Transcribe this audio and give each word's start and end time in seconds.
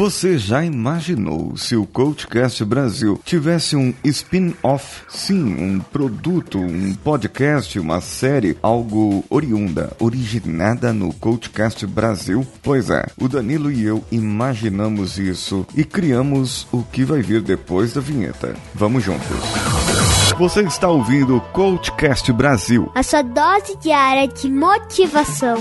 Você 0.00 0.38
já 0.38 0.64
imaginou 0.64 1.58
se 1.58 1.76
o 1.76 1.84
Coachcast 1.84 2.64
Brasil 2.64 3.20
tivesse 3.22 3.76
um 3.76 3.92
spin-off? 4.02 5.02
Sim, 5.10 5.54
um 5.62 5.78
produto, 5.78 6.58
um 6.58 6.94
podcast, 6.94 7.78
uma 7.78 8.00
série, 8.00 8.56
algo 8.62 9.22
oriunda, 9.28 9.94
originada 10.00 10.90
no 10.94 11.12
Coachcast 11.12 11.86
Brasil? 11.86 12.46
Pois 12.62 12.88
é, 12.88 13.04
o 13.20 13.28
Danilo 13.28 13.70
e 13.70 13.84
eu 13.84 14.02
imaginamos 14.10 15.18
isso 15.18 15.66
e 15.76 15.84
criamos 15.84 16.66
o 16.72 16.82
que 16.82 17.04
vai 17.04 17.20
vir 17.20 17.42
depois 17.42 17.92
da 17.92 18.00
vinheta. 18.00 18.56
Vamos 18.74 19.04
juntos. 19.04 19.36
Você 20.38 20.62
está 20.62 20.88
ouvindo 20.88 21.36
o 21.36 21.40
Coachcast 21.52 22.32
Brasil. 22.32 22.90
A 22.94 23.02
sua 23.02 23.20
dose 23.20 23.76
diária 23.82 24.26
de 24.26 24.48
motivação. 24.50 25.58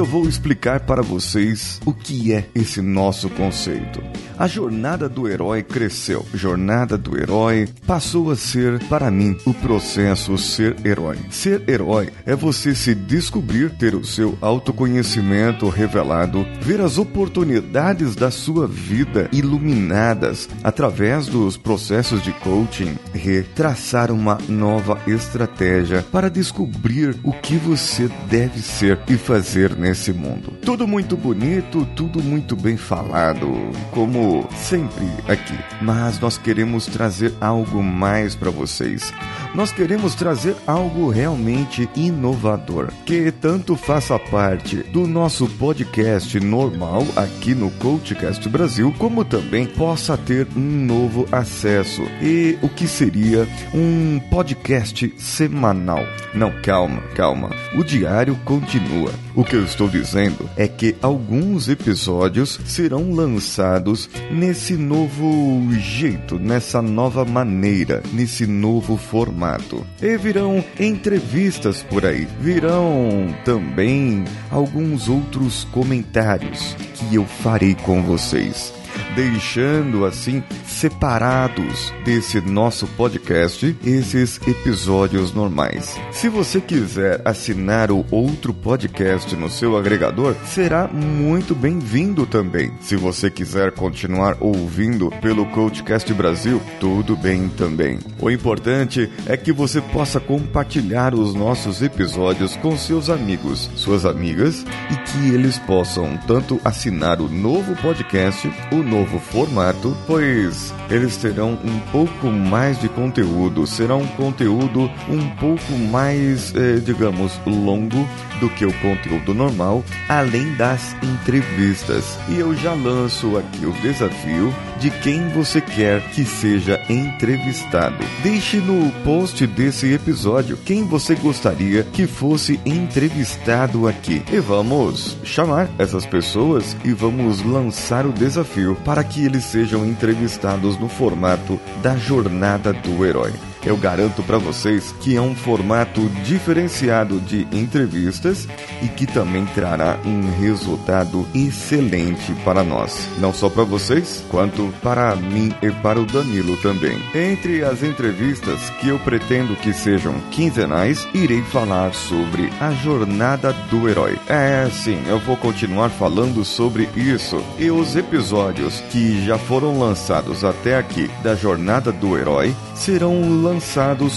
Eu 0.00 0.04
vou 0.06 0.26
explicar 0.26 0.80
para 0.80 1.02
vocês 1.02 1.78
o 1.84 1.92
que 1.92 2.32
é 2.32 2.46
esse 2.54 2.80
nosso 2.80 3.28
conceito. 3.28 4.00
A 4.40 4.46
jornada 4.46 5.06
do 5.06 5.28
herói 5.28 5.62
cresceu. 5.62 6.24
Jornada 6.32 6.96
do 6.96 7.14
herói 7.14 7.68
passou 7.86 8.30
a 8.30 8.36
ser, 8.36 8.82
para 8.88 9.10
mim, 9.10 9.36
o 9.44 9.52
processo 9.52 10.38
ser 10.38 10.74
herói. 10.82 11.18
Ser 11.28 11.62
herói 11.68 12.08
é 12.24 12.34
você 12.34 12.74
se 12.74 12.94
descobrir, 12.94 13.68
ter 13.72 13.94
o 13.94 14.02
seu 14.02 14.38
autoconhecimento 14.40 15.68
revelado, 15.68 16.46
ver 16.62 16.80
as 16.80 16.96
oportunidades 16.96 18.16
da 18.16 18.30
sua 18.30 18.66
vida 18.66 19.28
iluminadas 19.30 20.48
através 20.64 21.26
dos 21.26 21.58
processos 21.58 22.22
de 22.22 22.32
coaching, 22.32 22.96
retraçar 23.12 24.10
uma 24.10 24.38
nova 24.48 24.98
estratégia 25.06 26.02
para 26.10 26.30
descobrir 26.30 27.14
o 27.22 27.32
que 27.34 27.58
você 27.58 28.08
deve 28.30 28.60
ser 28.60 29.00
e 29.06 29.18
fazer 29.18 29.76
nesse 29.76 30.14
mundo. 30.14 30.54
Tudo 30.62 30.88
muito 30.88 31.14
bonito, 31.14 31.86
tudo 31.94 32.22
muito 32.22 32.56
bem 32.56 32.78
falado, 32.78 33.46
como 33.90 34.29
sempre 34.56 35.06
aqui, 35.28 35.58
mas 35.80 36.18
nós 36.18 36.38
queremos 36.38 36.86
trazer 36.86 37.32
algo 37.40 37.82
mais 37.82 38.34
para 38.34 38.50
vocês. 38.50 39.12
Nós 39.54 39.72
queremos 39.72 40.14
trazer 40.14 40.54
algo 40.66 41.10
realmente 41.10 41.88
inovador, 41.96 42.92
que 43.04 43.32
tanto 43.32 43.76
faça 43.76 44.18
parte 44.18 44.76
do 44.76 45.06
nosso 45.06 45.48
podcast 45.48 46.38
normal 46.38 47.04
aqui 47.16 47.54
no 47.54 47.70
Coachcast 47.72 48.48
Brasil, 48.48 48.94
como 48.98 49.24
também 49.24 49.66
possa 49.66 50.16
ter 50.16 50.46
um 50.56 50.84
novo 50.86 51.26
acesso. 51.32 52.02
E 52.22 52.58
o 52.62 52.68
que 52.68 52.86
seria 52.86 53.48
um 53.74 54.20
podcast 54.30 55.12
semanal? 55.18 56.04
Não, 56.32 56.52
calma, 56.62 57.02
calma. 57.14 57.50
O 57.74 57.82
diário 57.82 58.36
continua. 58.44 59.12
O 59.34 59.44
que 59.44 59.56
eu 59.56 59.64
estou 59.64 59.88
dizendo 59.88 60.48
é 60.56 60.68
que 60.68 60.94
alguns 61.00 61.68
episódios 61.68 62.60
serão 62.64 63.12
lançados 63.12 64.09
nesse 64.30 64.74
novo 64.74 65.68
jeito, 65.72 66.38
nessa 66.38 66.80
nova 66.80 67.24
maneira, 67.24 68.02
nesse 68.12 68.46
novo 68.46 68.96
formato. 68.96 69.86
E 70.00 70.16
virão 70.16 70.64
entrevistas 70.78 71.82
por 71.82 72.04
aí, 72.06 72.26
virão 72.40 73.34
também 73.44 74.24
alguns 74.50 75.08
outros 75.08 75.64
comentários 75.64 76.76
que 76.94 77.14
eu 77.14 77.24
farei 77.24 77.74
com 77.74 78.02
vocês 78.02 78.79
deixando 79.14 80.04
assim 80.04 80.42
separados 80.64 81.92
desse 82.04 82.40
nosso 82.40 82.86
podcast 82.86 83.76
esses 83.84 84.40
episódios 84.46 85.32
normais. 85.32 85.98
Se 86.12 86.28
você 86.28 86.60
quiser 86.60 87.20
assinar 87.24 87.90
o 87.90 88.04
outro 88.10 88.54
podcast 88.54 89.34
no 89.36 89.50
seu 89.50 89.76
agregador, 89.76 90.34
será 90.46 90.88
muito 90.88 91.54
bem-vindo 91.54 92.24
também. 92.26 92.72
Se 92.80 92.96
você 92.96 93.30
quiser 93.30 93.72
continuar 93.72 94.36
ouvindo 94.40 95.10
pelo 95.20 95.44
Coachcast 95.46 96.12
Brasil, 96.14 96.60
tudo 96.78 97.16
bem 97.16 97.48
também. 97.48 97.98
O 98.20 98.30
importante 98.30 99.10
é 99.26 99.36
que 99.36 99.52
você 99.52 99.80
possa 99.80 100.20
compartilhar 100.20 101.14
os 101.14 101.34
nossos 101.34 101.82
episódios 101.82 102.56
com 102.56 102.76
seus 102.76 103.10
amigos, 103.10 103.70
suas 103.74 104.04
amigas 104.04 104.64
e 104.90 104.96
que 105.10 105.34
eles 105.34 105.58
possam 105.58 106.16
tanto 106.26 106.60
assinar 106.64 107.20
o 107.20 107.28
novo 107.28 107.74
podcast, 107.76 108.50
o 108.72 108.76
novo 108.76 108.99
formato, 109.06 109.96
pois 110.06 110.72
eles 110.90 111.16
terão 111.16 111.58
um 111.64 111.78
pouco 111.92 112.26
mais 112.28 112.80
de 112.80 112.88
conteúdo, 112.88 113.66
será 113.66 113.96
um 113.96 114.06
conteúdo 114.06 114.90
um 115.08 115.28
pouco 115.36 115.72
mais, 115.90 116.52
eh, 116.54 116.80
digamos, 116.84 117.38
longo 117.46 118.06
do 118.40 118.48
que 118.50 118.64
o 118.64 118.72
conteúdo 118.80 119.34
normal, 119.34 119.84
além 120.08 120.54
das 120.54 120.96
entrevistas. 121.02 122.18
E 122.28 122.38
eu 122.38 122.54
já 122.56 122.72
lanço 122.72 123.36
aqui 123.36 123.66
o 123.66 123.72
desafio 123.80 124.52
de 124.80 124.90
quem 124.90 125.28
você 125.28 125.60
quer 125.60 126.00
que 126.10 126.24
seja 126.24 126.80
entrevistado. 126.88 128.02
Deixe 128.22 128.56
no 128.56 128.90
post 129.04 129.46
desse 129.46 129.92
episódio 129.92 130.56
quem 130.56 130.84
você 130.84 131.14
gostaria 131.14 131.82
que 131.82 132.06
fosse 132.06 132.58
entrevistado 132.64 133.86
aqui. 133.86 134.22
E 134.32 134.38
vamos 134.38 135.16
chamar 135.22 135.68
essas 135.78 136.06
pessoas 136.06 136.74
e 136.82 136.92
vamos 136.92 137.42
lançar 137.44 138.06
o 138.06 138.12
desafio 138.12 138.74
para 138.90 139.04
que 139.04 139.24
eles 139.24 139.44
sejam 139.44 139.86
entrevistados 139.86 140.76
no 140.76 140.88
formato 140.88 141.60
da 141.80 141.96
jornada 141.96 142.72
do 142.72 143.06
herói. 143.06 143.32
Eu 143.64 143.76
garanto 143.76 144.22
para 144.22 144.38
vocês 144.38 144.94
que 145.00 145.16
é 145.16 145.20
um 145.20 145.34
formato 145.34 146.08
diferenciado 146.24 147.20
de 147.20 147.46
entrevistas 147.52 148.48
e 148.82 148.88
que 148.88 149.06
também 149.06 149.44
trará 149.46 149.98
um 150.04 150.30
resultado 150.40 151.26
excelente 151.34 152.32
para 152.44 152.64
nós, 152.64 153.06
não 153.18 153.32
só 153.32 153.50
para 153.50 153.64
vocês, 153.64 154.24
quanto 154.30 154.72
para 154.82 155.14
mim 155.14 155.52
e 155.60 155.70
para 155.70 156.00
o 156.00 156.06
Danilo 156.06 156.56
também. 156.58 156.98
Entre 157.14 157.62
as 157.62 157.82
entrevistas 157.82 158.70
que 158.80 158.88
eu 158.88 158.98
pretendo 158.98 159.54
que 159.56 159.72
sejam 159.72 160.14
quinzenais, 160.30 161.06
irei 161.12 161.42
falar 161.42 161.92
sobre 161.92 162.50
a 162.60 162.72
jornada 162.72 163.52
do 163.70 163.88
herói. 163.88 164.18
É, 164.26 164.68
sim, 164.70 165.02
eu 165.06 165.18
vou 165.18 165.36
continuar 165.36 165.90
falando 165.90 166.44
sobre 166.44 166.88
isso. 166.96 167.44
E 167.58 167.70
os 167.70 167.94
episódios 167.94 168.80
que 168.90 169.24
já 169.26 169.36
foram 169.38 169.78
lançados 169.78 170.44
até 170.44 170.78
aqui 170.78 171.10
da 171.22 171.34
jornada 171.34 171.92
do 171.92 172.16
herói 172.16 172.54
serão 172.74 173.42
lançados 173.42 173.49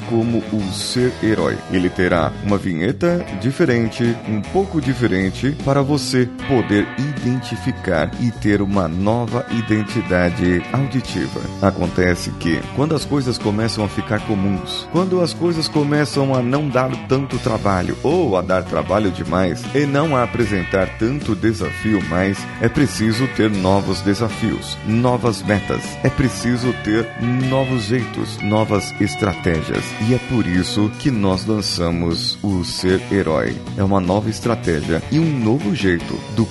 como 0.00 0.42
o 0.52 0.72
Ser 0.72 1.12
Herói. 1.22 1.56
Ele 1.70 1.88
terá 1.88 2.32
uma 2.44 2.58
vinheta 2.58 3.24
diferente, 3.40 4.04
um 4.28 4.40
pouco 4.40 4.80
diferente, 4.80 5.56
para 5.64 5.80
você 5.80 6.28
poder 6.48 6.86
identificar 7.22 8.10
e 8.20 8.30
ter 8.30 8.60
uma 8.60 8.88
nova 8.88 9.46
identidade 9.50 10.62
auditiva. 10.72 11.40
Acontece 11.60 12.30
que, 12.32 12.60
quando 12.74 12.94
as 12.94 13.04
coisas 13.04 13.38
começam 13.38 13.84
a 13.84 13.88
ficar 13.88 14.20
comuns, 14.26 14.88
quando 14.92 15.20
as 15.20 15.32
coisas 15.32 15.68
começam 15.68 16.34
a 16.34 16.42
não 16.42 16.68
dar 16.68 16.90
tanto 17.06 17.38
trabalho 17.38 17.96
ou 18.02 18.36
a 18.36 18.42
dar 18.42 18.64
trabalho 18.64 19.10
demais 19.10 19.62
e 19.74 19.86
não 19.86 20.16
a 20.16 20.24
apresentar 20.24 20.98
tanto 20.98 21.34
desafio 21.34 22.02
mais, 22.08 22.38
é 22.60 22.68
preciso 22.68 23.26
ter 23.28 23.50
novos 23.50 24.00
desafios, 24.00 24.76
novas 24.86 25.42
metas, 25.42 25.82
é 26.02 26.10
preciso 26.10 26.72
ter 26.84 27.06
novos 27.48 27.84
jeitos, 27.84 28.38
novas 28.42 28.92
estratégias. 29.00 29.84
E 30.08 30.14
é 30.14 30.18
por 30.28 30.46
isso 30.46 30.90
que 30.98 31.10
nós 31.10 31.46
lançamos 31.46 32.38
o 32.42 32.64
Ser 32.64 33.00
Herói. 33.12 33.56
É 33.76 33.84
uma 33.84 34.00
nova 34.00 34.28
estratégia 34.28 35.02
e 35.10 35.18
um 35.18 35.38
novo 35.38 35.74
jeito 35.74 36.14
do 36.34 36.44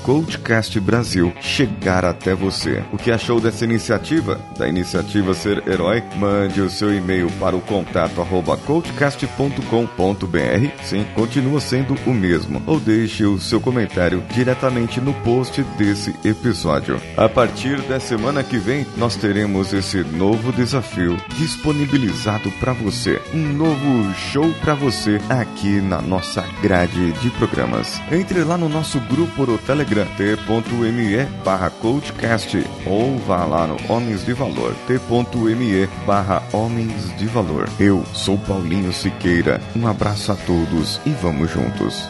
Coachcast 0.62 0.80
Brasil 0.80 1.34
chegar 1.42 2.06
até 2.06 2.36
você. 2.36 2.84
O 2.94 2.98
que 2.98 3.12
achou 3.12 3.40
dessa 3.40 3.66
iniciativa? 3.66 4.40
Da 4.58 4.68
iniciativa 4.68 5.34
Ser 5.34 5.68
Herói? 5.68 6.04
Mande 6.16 6.62
o 6.62 6.70
seu 6.70 6.96
e-mail 6.96 7.30
para 7.40 7.56
o 7.56 7.62
contato 7.62 8.22
arroba 8.22 8.56
coachcast.com.br. 8.58 10.84
Sim, 10.84 11.06
continua 11.16 11.60
sendo 11.60 11.96
o 12.06 12.14
mesmo. 12.14 12.62
Ou 12.68 12.80
deixe 12.80 13.26
o 13.26 13.40
seu 13.40 13.60
comentário 13.60 14.24
diretamente 14.32 15.02
no 15.02 15.14
post 15.16 15.64
desse 15.78 16.16
episódio. 16.24 17.02
A 17.18 17.28
partir 17.28 17.82
da 17.84 18.00
semana 18.00 18.44
que 18.44 18.58
vem, 18.58 18.86
nós 18.98 19.16
teremos 19.16 19.74
esse 19.74 20.04
novo 20.04 20.52
desafio 20.52 21.18
disponibilizado 21.38 22.52
para 22.60 22.74
você. 22.74 23.20
Um 23.34 23.54
novo 23.54 24.14
show 24.14 24.54
para 24.62 24.76
você 24.76 25.20
aqui 25.30 25.82
na 25.82 26.02
nossa 26.02 26.44
grade 26.62 27.14
de 27.14 27.30
programas. 27.32 28.00
Entre 28.12 28.44
lá 28.44 28.58
no 28.58 28.70
nosso 28.70 29.00
grupo 29.00 29.46
do 29.46 29.58
Telegram, 29.58 30.06
t.me 30.60 31.24
barra 31.46 31.70
coachcast 31.70 32.66
ou 32.86 33.18
vá 33.20 33.46
lá 33.46 33.68
no 33.68 33.78
Homens 33.88 34.26
de 34.26 34.34
Valor, 34.34 34.76
t.me 34.88 35.88
barra 36.06 36.44
Homens 36.52 37.16
de 37.18 37.28
Valor. 37.28 37.70
Eu 37.80 38.04
sou 38.14 38.38
Paulinho 38.40 38.92
Siqueira. 38.92 39.62
Um 39.76 39.88
abraço 39.88 40.32
a 40.32 40.36
todos 40.36 41.00
e 41.06 41.12
vamos 41.12 41.52
juntos. 41.52 42.10